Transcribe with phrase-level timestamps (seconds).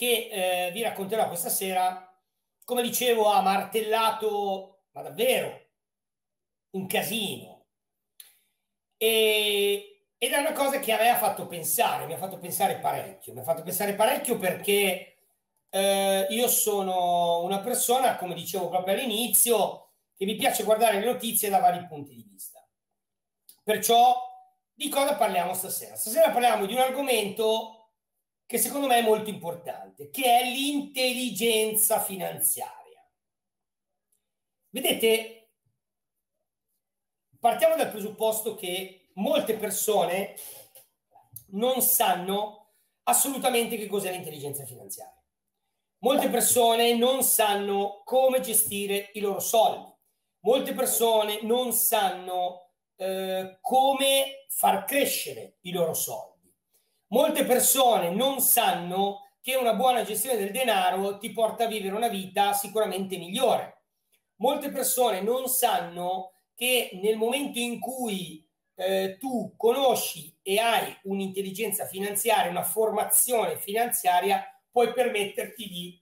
[0.00, 2.10] che eh, vi racconterò questa sera,
[2.64, 5.66] come dicevo, ha martellato, ma davvero,
[6.70, 7.66] un casino.
[8.96, 13.40] E, ed è una cosa che aveva fatto pensare, mi ha fatto pensare parecchio, mi
[13.40, 15.18] ha fatto pensare parecchio perché
[15.68, 21.50] eh, io sono una persona, come dicevo proprio all'inizio, che mi piace guardare le notizie
[21.50, 22.66] da vari punti di vista.
[23.62, 24.16] Perciò
[24.72, 25.94] di cosa parliamo stasera?
[25.94, 27.79] Stasera parliamo di un argomento
[28.50, 33.00] che secondo me è molto importante, che è l'intelligenza finanziaria.
[34.70, 35.50] Vedete,
[37.38, 40.34] partiamo dal presupposto che molte persone
[41.50, 42.72] non sanno
[43.04, 45.22] assolutamente che cos'è l'intelligenza finanziaria.
[45.98, 49.94] Molte persone non sanno come gestire i loro soldi.
[50.40, 56.29] Molte persone non sanno eh, come far crescere i loro soldi
[57.12, 62.08] Molte persone non sanno che una buona gestione del denaro ti porta a vivere una
[62.08, 63.82] vita sicuramente migliore.
[64.36, 71.84] Molte persone non sanno che nel momento in cui eh, tu conosci e hai un'intelligenza
[71.86, 76.00] finanziaria, una formazione finanziaria, puoi permetterti di,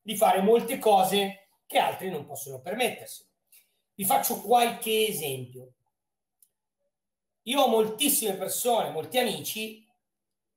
[0.00, 3.26] di fare molte cose che altri non possono permettersi.
[3.94, 5.72] Vi faccio qualche esempio.
[7.42, 9.85] Io ho moltissime persone, molti amici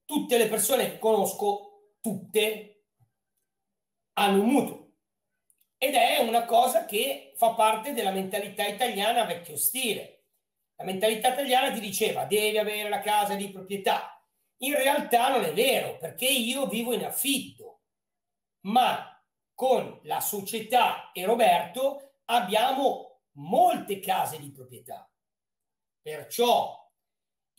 [0.10, 2.86] tutte le persone che conosco, tutte,
[4.14, 4.94] hanno un mutuo.
[5.78, 10.24] Ed è una cosa che fa parte della mentalità italiana vecchio stile.
[10.78, 14.20] La mentalità italiana ti diceva devi avere la casa di proprietà.
[14.62, 17.82] In realtà non è vero perché io vivo in affitto,
[18.62, 19.16] ma
[19.54, 25.08] con la società e Roberto abbiamo molte case di proprietà.
[26.02, 26.89] Perciò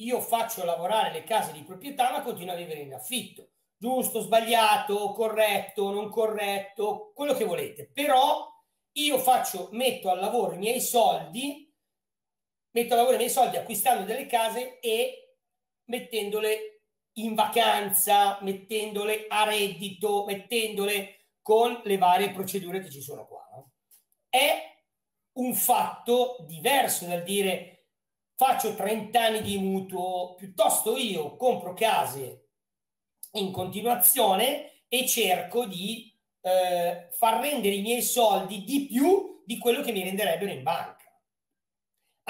[0.01, 3.51] io faccio lavorare le case di proprietà ma continuo a vivere in affitto.
[3.77, 7.91] Giusto, sbagliato, corretto, non corretto, quello che volete.
[7.91, 8.47] Però
[8.93, 11.73] io faccio, metto al lavoro i miei soldi,
[12.73, 15.37] metto al lavoro i miei soldi acquistando delle case e
[15.85, 16.83] mettendole
[17.15, 23.49] in vacanza, mettendole a reddito, mettendole con le varie procedure che ci sono qua.
[23.53, 23.73] No?
[24.29, 24.69] È
[25.33, 27.80] un fatto diverso dal dire
[28.41, 32.47] faccio 30 anni di mutuo, piuttosto io compro case
[33.33, 39.83] in continuazione e cerco di eh, far rendere i miei soldi di più di quello
[39.83, 41.05] che mi renderebbero in banca.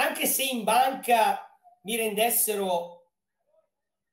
[0.00, 1.48] Anche se in banca
[1.82, 3.12] mi rendessero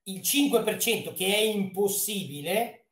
[0.03, 2.91] il 5%, che è impossibile,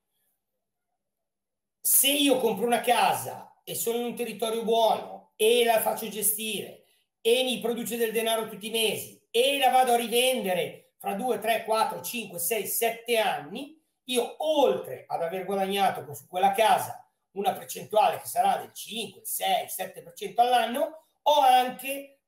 [1.80, 6.85] se io compro una casa e sono in un territorio buono e la faccio gestire
[7.28, 11.40] e mi produce del denaro tutti i mesi e la vado a rivendere fra 2,
[11.40, 17.54] 3, 4, 5, 6, 7 anni, io oltre ad aver guadagnato su quella casa una
[17.54, 22.20] percentuale che sarà del 5, 6, 7% all'anno, ho anche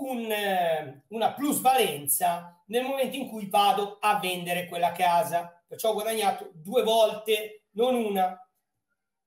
[0.00, 5.62] un, eh, una plusvalenza nel momento in cui vado a vendere quella casa.
[5.64, 8.36] Perciò ho guadagnato due volte, non una.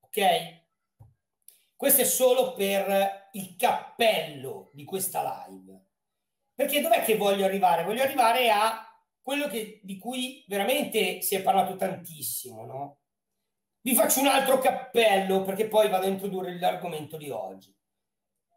[0.02, 0.62] Ok?
[1.78, 5.86] Questo è solo per il cappello di questa live.
[6.54, 7.84] Perché dov'è che voglio arrivare?
[7.84, 8.88] Voglio arrivare a
[9.22, 12.98] quello che, di cui veramente si è parlato tantissimo, no?
[13.82, 17.76] Vi faccio un altro cappello perché poi vado a introdurre l'argomento di oggi.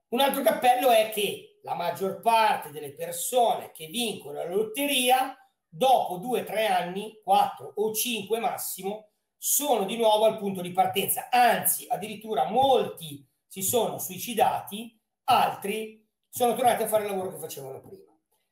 [0.08, 5.36] Un altro cappello è che la maggior parte delle persone che vincono la lotteria,
[5.66, 11.28] dopo due, tre anni, quattro o cinque massimo, sono di nuovo al punto di partenza,
[11.30, 17.80] anzi addirittura molti si sono suicidati, altri sono tornati a fare il lavoro che facevano
[17.80, 18.04] prima.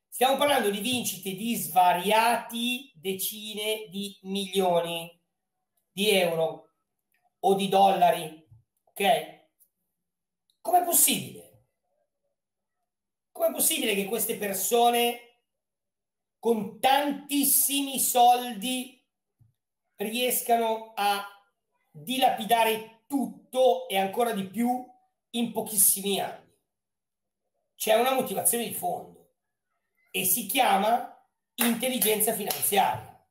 [0.09, 5.21] Stiamo parlando di vincite di svariati decine di milioni
[5.91, 6.71] di euro
[7.41, 8.47] o di dollari,
[8.85, 9.43] ok?
[10.61, 11.67] Com'è possibile?
[13.33, 15.41] Com'è possibile che queste persone
[16.39, 19.05] con tantissimi soldi
[19.97, 21.34] riescano a
[21.97, 24.85] dilapidare tutto e ancora di più
[25.31, 26.53] in pochissimi anni?
[27.77, 29.35] C'è una motivazione di fondo
[30.11, 31.11] e si chiama
[31.55, 33.25] intelligenza finanziaria,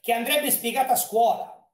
[0.00, 1.72] che andrebbe spiegata a scuola,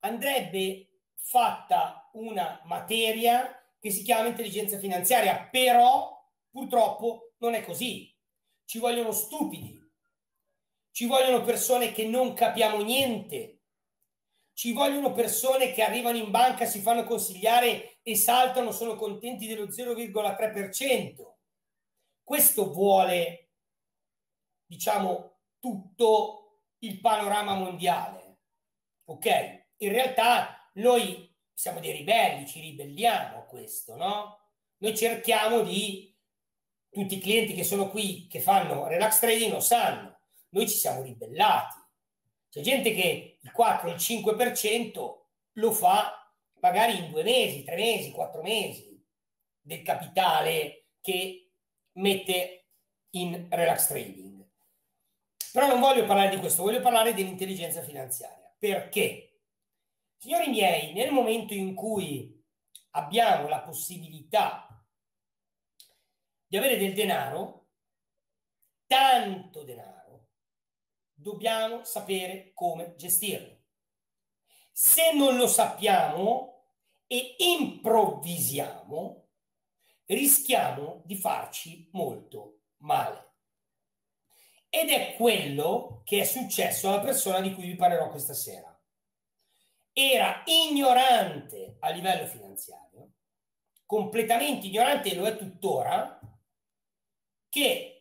[0.00, 8.14] andrebbe fatta una materia che si chiama intelligenza finanziaria, però purtroppo non è così.
[8.64, 9.78] Ci vogliono stupidi,
[10.92, 13.55] ci vogliono persone che non capiamo niente,
[14.56, 19.66] ci vogliono persone che arrivano in banca, si fanno consigliare e saltano, sono contenti dello
[19.66, 21.34] 0,3%.
[22.22, 23.50] Questo vuole,
[24.64, 28.38] diciamo, tutto il panorama mondiale.
[29.10, 29.26] Ok?
[29.76, 34.40] In realtà noi siamo dei ribelli, ci ribelliamo a questo, no?
[34.78, 36.16] Noi cerchiamo di
[36.88, 40.18] tutti i clienti che sono qui che fanno relax trading lo sanno,
[40.48, 41.76] noi ci siamo ribellati.
[42.56, 45.16] C'è gente che il 4 il 5%
[45.56, 48.98] lo fa magari in due mesi, tre mesi, quattro mesi
[49.60, 51.52] del capitale che
[51.98, 52.68] mette
[53.10, 54.42] in relax trading.
[55.52, 58.50] Però non voglio parlare di questo, voglio parlare dell'intelligenza finanziaria.
[58.58, 59.42] Perché?
[60.16, 62.42] Signori miei, nel momento in cui
[62.92, 64.82] abbiamo la possibilità
[66.46, 67.66] di avere del denaro,
[68.86, 69.95] tanto denaro,
[71.26, 73.64] dobbiamo sapere come gestirlo.
[74.70, 76.74] Se non lo sappiamo
[77.08, 79.28] e improvvisiamo,
[80.04, 83.24] rischiamo di farci molto male.
[84.68, 88.72] Ed è quello che è successo alla persona di cui vi parlerò questa sera.
[89.92, 93.14] Era ignorante a livello finanziario,
[93.84, 96.20] completamente ignorante e lo è tuttora,
[97.48, 97.95] che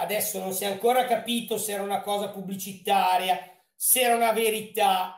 [0.00, 3.38] adesso non si è ancora capito se era una cosa pubblicitaria,
[3.74, 5.16] se era una verità.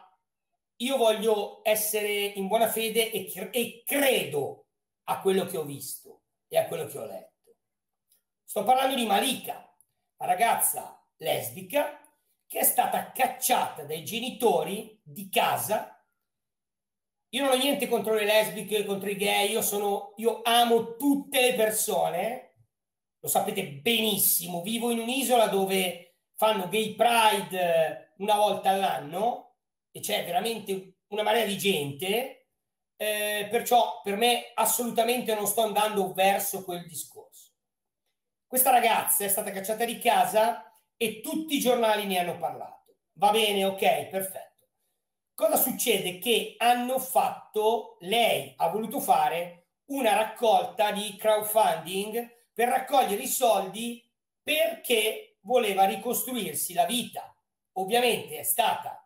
[0.77, 4.67] Io voglio essere in buona fede e, cre- e credo
[5.05, 7.57] a quello che ho visto e a quello che ho letto.
[8.45, 9.75] Sto parlando di Malika,
[10.17, 12.01] la ragazza lesbica
[12.47, 16.05] che è stata cacciata dai genitori di casa.
[17.31, 21.41] Io non ho niente contro le lesbiche, contro i gay, io, sono, io amo tutte
[21.41, 22.52] le persone,
[23.23, 29.59] lo sapete benissimo, vivo in un'isola dove fanno gay pride eh, una volta all'anno
[29.93, 32.49] e c'è veramente una marea di gente,
[32.97, 37.53] eh, perciò per me assolutamente non sto andando verso quel discorso.
[38.45, 42.97] Questa ragazza è stata cacciata di casa e tutti i giornali ne hanno parlato.
[43.15, 44.67] Va bene, ok, perfetto.
[45.33, 46.19] Cosa succede?
[46.19, 54.09] Che hanno fatto, lei ha voluto fare una raccolta di crowdfunding per raccogliere i soldi
[54.41, 57.37] perché voleva ricostruirsi la vita.
[57.73, 59.05] Ovviamente è stata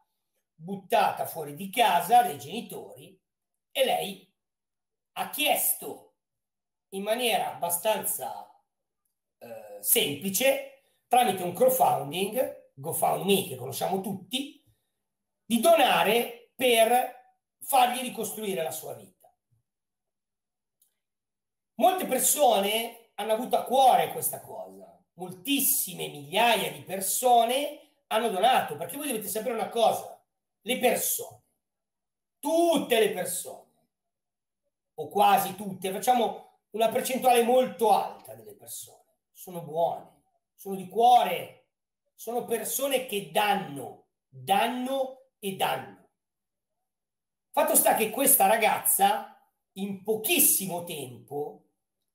[0.54, 3.18] buttata fuori di casa dai genitori
[3.70, 4.30] e lei
[5.12, 6.16] ha chiesto
[6.90, 8.46] in maniera abbastanza
[9.38, 14.62] eh, semplice, tramite un crowdfunding, GoFundMe che conosciamo tutti,
[15.46, 19.34] di donare per fargli ricostruire la sua vita.
[21.76, 24.90] Molte persone hanno avuto a cuore questa cosa.
[25.14, 30.22] Moltissime migliaia di persone hanno donato, perché voi dovete sapere una cosa,
[30.60, 31.42] le persone,
[32.38, 33.70] tutte le persone,
[34.94, 40.22] o quasi tutte, facciamo una percentuale molto alta delle persone, sono buone,
[40.54, 41.68] sono di cuore,
[42.14, 46.08] sono persone che danno, danno e danno.
[47.50, 49.40] Fatto sta che questa ragazza
[49.72, 51.65] in pochissimo tempo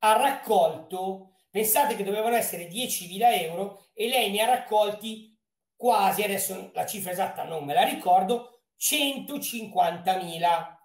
[0.03, 5.37] ha raccolto, pensate che dovevano essere 10.000 euro e lei ne ha raccolti
[5.75, 10.77] quasi, adesso la cifra esatta non me la ricordo, 150.000.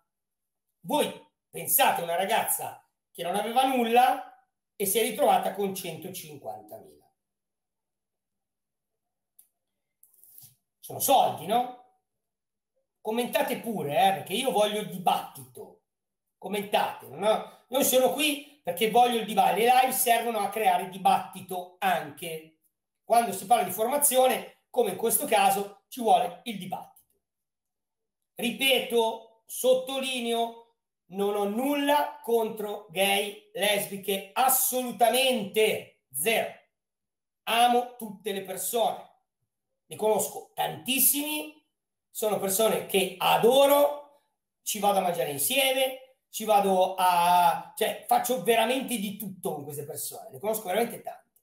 [0.81, 4.47] Voi pensate una ragazza che non aveva nulla
[4.77, 6.95] e si è ritrovata con 150.000.
[10.79, 11.85] Sono soldi, no?
[13.01, 15.85] Commentate pure, eh, perché io voglio dibattito.
[16.37, 17.65] Commentate, no?
[17.69, 19.61] Non sono qui perché voglio il dibattito.
[19.61, 22.63] Le live servono a creare dibattito anche.
[23.05, 27.21] Quando si parla di formazione, come in questo caso, ci vuole il dibattito.
[28.35, 30.79] Ripeto, sottolineo,
[31.11, 36.53] non ho nulla contro gay, lesbiche, assolutamente zero.
[37.45, 39.11] Amo tutte le persone.
[39.87, 41.55] Ne conosco tantissimi,
[42.11, 44.25] sono persone che adoro,
[44.65, 46.06] ci vado a mangiare insieme,
[46.37, 47.73] ci vado a...
[47.75, 51.41] cioè faccio veramente di tutto con queste persone, ne conosco veramente tante.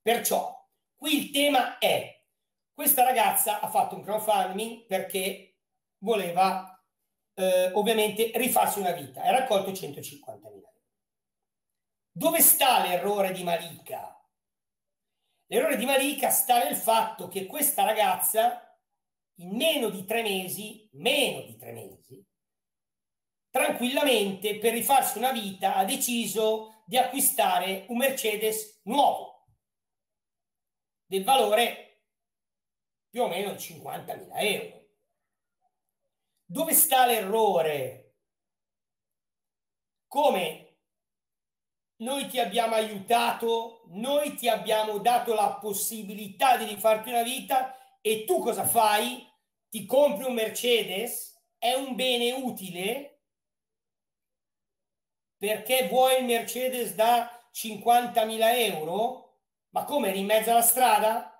[0.00, 0.66] Perciò,
[0.96, 2.24] qui il tema è,
[2.72, 5.58] questa ragazza ha fatto un crowdfunding perché
[5.98, 6.82] voleva
[7.34, 10.86] eh, ovviamente rifarsi una vita e ha raccolto 150 mila euro.
[12.10, 14.26] Dove sta l'errore di Malika?
[15.48, 18.74] L'errore di Malika sta nel fatto che questa ragazza
[19.34, 22.26] in meno di tre mesi, meno di tre mesi,
[23.50, 29.46] tranquillamente per rifarsi una vita ha deciso di acquistare un Mercedes nuovo
[31.04, 31.90] del valore
[33.08, 34.88] più o meno di 50.000 euro.
[36.44, 38.14] Dove sta l'errore?
[40.06, 40.78] Come
[41.98, 48.24] noi ti abbiamo aiutato, noi ti abbiamo dato la possibilità di rifarti una vita e
[48.24, 49.28] tu cosa fai?
[49.68, 51.38] Ti compri un Mercedes?
[51.58, 53.19] È un bene utile?
[55.40, 58.38] Perché vuoi il Mercedes da 50.000
[58.74, 59.38] euro?
[59.70, 61.34] Ma come eri in mezzo alla strada?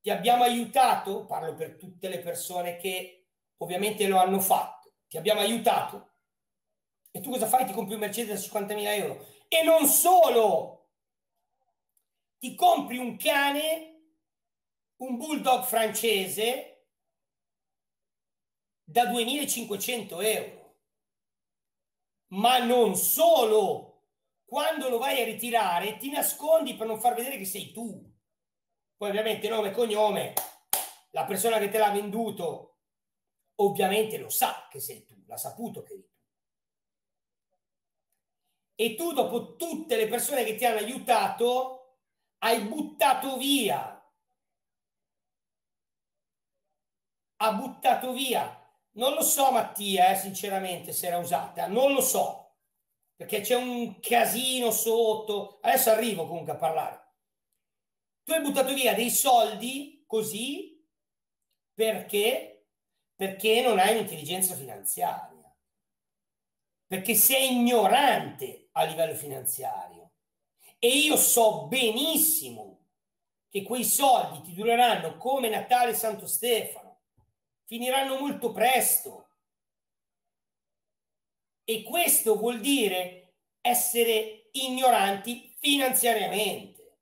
[0.00, 1.24] Ti abbiamo aiutato?
[1.24, 4.94] Parlo per tutte le persone che ovviamente lo hanno fatto.
[5.06, 6.14] Ti abbiamo aiutato.
[7.12, 7.64] E tu cosa fai?
[7.64, 9.24] Ti compri un Mercedes da 50.000 euro.
[9.46, 10.88] E non solo!
[12.40, 14.00] Ti compri un cane,
[14.96, 16.88] un bulldog francese
[18.82, 20.61] da 2.500 euro
[22.32, 23.88] ma non solo.
[24.44, 28.10] Quando lo vai a ritirare ti nascondi per non far vedere che sei tu.
[28.96, 30.34] Poi ovviamente nome e cognome,
[31.10, 32.68] la persona che te l'ha venduto
[33.56, 36.10] ovviamente lo sa che sei tu, l'ha saputo che eri tu.
[38.74, 41.98] E tu dopo tutte le persone che ti hanno aiutato
[42.38, 43.96] hai buttato via
[47.36, 48.61] ha buttato via
[48.94, 52.56] non lo so Mattia, eh, sinceramente, se era usata, non lo so,
[53.14, 55.58] perché c'è un casino sotto.
[55.62, 57.00] Adesso arrivo comunque a parlare.
[58.24, 60.72] Tu hai buttato via dei soldi così
[61.74, 62.66] perché?
[63.14, 65.54] Perché non hai un'intelligenza finanziaria,
[66.86, 70.12] perché sei ignorante a livello finanziario.
[70.78, 72.88] E io so benissimo
[73.48, 76.91] che quei soldi ti dureranno come Natale e Santo Stefano
[77.72, 79.30] finiranno molto presto.
[81.64, 86.98] E questo vuol dire essere ignoranti finanziariamente.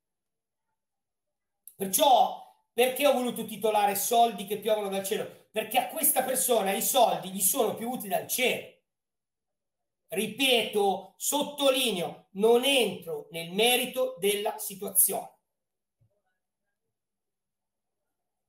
[1.74, 5.48] Perciò, perché ho voluto titolare soldi che piovono dal cielo?
[5.50, 8.78] Perché a questa persona i soldi gli sono piovuti dal cielo.
[10.06, 15.32] Ripeto, sottolineo, non entro nel merito della situazione.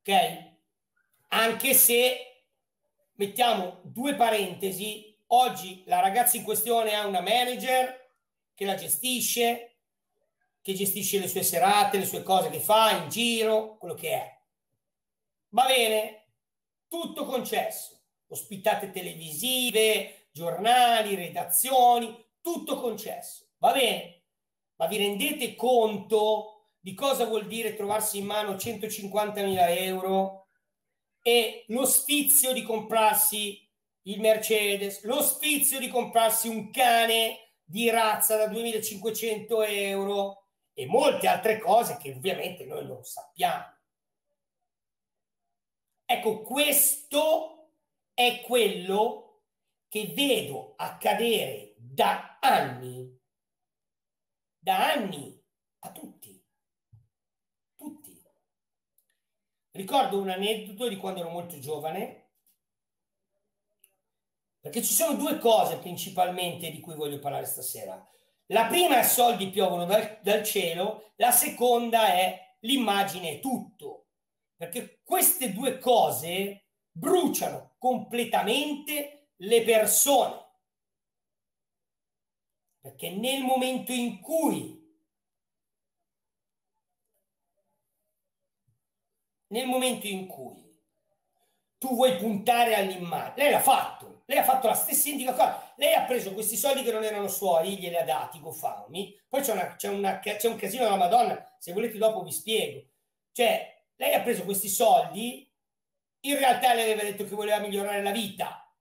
[0.02, 0.51] Ok?
[1.34, 2.44] Anche se
[3.16, 8.10] mettiamo due parentesi, oggi la ragazza in questione ha una manager
[8.54, 9.76] che la gestisce,
[10.62, 14.40] che gestisce le sue serate, le sue cose che fa in giro, quello che è.
[15.50, 16.26] Va bene,
[16.88, 23.52] tutto concesso, ospitate televisive, giornali, redazioni, tutto concesso.
[23.58, 24.24] Va bene,
[24.76, 30.41] ma vi rendete conto di cosa vuol dire trovarsi in mano 150.000 euro
[31.22, 33.68] e lo sfizio di comprarsi
[34.04, 41.28] il Mercedes, lo sfizio di comprarsi un cane di razza da 2500 euro e molte
[41.28, 43.78] altre cose che ovviamente noi non sappiamo.
[46.06, 47.70] Ecco, questo
[48.14, 49.44] è quello
[49.88, 53.18] che vedo accadere da anni,
[54.58, 55.42] da anni
[55.80, 56.21] a tutti.
[59.72, 62.30] Ricordo un aneddoto di quando ero molto giovane,
[64.60, 68.06] perché ci sono due cose principalmente di cui voglio parlare stasera.
[68.48, 74.08] La prima è soldi piovono dal, dal cielo, la seconda è l'immagine è tutto,
[74.58, 80.50] perché queste due cose bruciano completamente le persone.
[82.82, 84.81] Perché nel momento in cui
[89.52, 90.70] nel momento in cui
[91.78, 95.94] tu vuoi puntare all'immagine, lei l'ha fatto, lei ha fatto la stessa indica cosa, lei
[95.94, 99.76] ha preso questi soldi che non erano suoi, glieli ha dati GoFundMe, poi c'è, una,
[99.76, 102.84] c'è, una, c'è un casino della Madonna, se volete dopo vi spiego,
[103.32, 105.50] cioè lei ha preso questi soldi,
[106.22, 108.72] in realtà lei aveva detto che voleva migliorare la vita,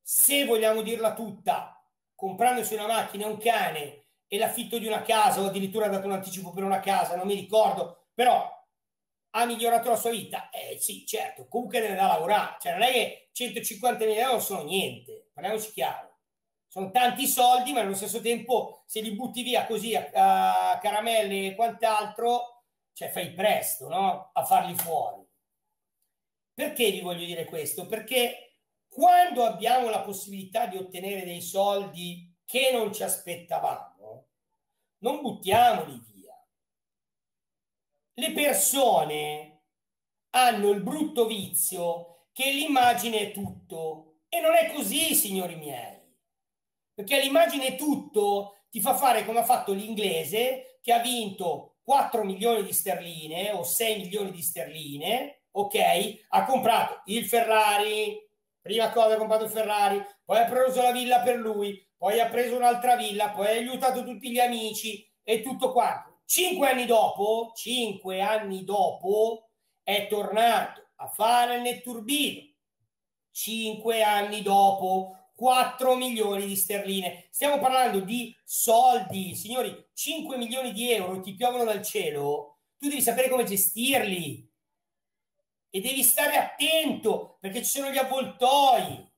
[0.00, 5.46] se vogliamo dirla tutta, comprandosi una macchina un cane e l'affitto di una casa o
[5.46, 8.63] addirittura ha dato un anticipo per una casa, non mi ricordo, però
[9.36, 10.48] ha migliorato la sua vita?
[10.50, 15.30] Eh sì, certo, comunque deve da lavorare, cioè non è che 150.000 euro sono niente,
[15.32, 16.18] parliamoci chiaro,
[16.68, 21.46] sono tanti soldi, ma allo stesso tempo se li butti via così a, a caramelle
[21.46, 24.30] e quant'altro, cioè fai presto no?
[24.32, 25.22] a farli fuori.
[26.52, 27.86] Perché vi voglio dire questo?
[27.86, 34.26] Perché quando abbiamo la possibilità di ottenere dei soldi che non ci aspettavamo,
[34.98, 36.13] non buttiamoli via.
[38.16, 39.62] Le persone
[40.30, 46.00] hanno il brutto vizio che l'immagine è tutto e non è così, signori miei.
[46.94, 52.22] Perché l'immagine è tutto ti fa fare come ha fatto l'inglese che ha vinto 4
[52.22, 56.26] milioni di sterline o 6 milioni di sterline, ok?
[56.28, 58.16] Ha comprato il Ferrari,
[58.60, 62.28] prima cosa ha comprato il Ferrari, poi ha preso la villa per lui, poi ha
[62.28, 66.13] preso un'altra villa, poi ha aiutato tutti gli amici e tutto quanto.
[66.24, 69.50] Cinque anni dopo, cinque anni dopo,
[69.82, 72.52] è tornato a fare il netturbino.
[73.30, 77.26] Cinque anni dopo, 4 milioni di sterline.
[77.30, 83.02] Stiamo parlando di soldi, signori, 5 milioni di euro ti piovono dal cielo, tu devi
[83.02, 84.50] sapere come gestirli
[85.70, 89.10] e devi stare attento perché ci sono gli avvoltoi.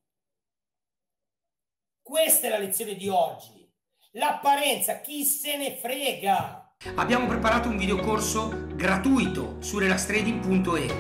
[2.00, 3.70] Questa è la lezione di oggi.
[4.12, 6.65] L'apparenza, chi se ne frega?
[6.94, 10.94] Abbiamo preparato un videocorso gratuito su relastrading.e.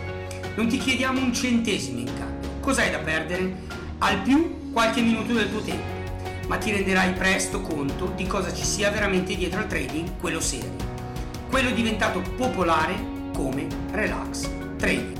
[0.56, 2.50] Non ti chiediamo un centesimo in cambio.
[2.60, 3.64] Cos'hai da perdere?
[3.98, 8.64] Al più qualche minuto del tuo tempo, ma ti renderai presto conto di cosa ci
[8.64, 10.74] sia veramente dietro al trading, quello serio.
[11.48, 12.94] Quello diventato popolare
[13.32, 15.15] come Relax Trading.